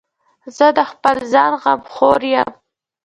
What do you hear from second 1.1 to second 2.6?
ځان غمخور یم.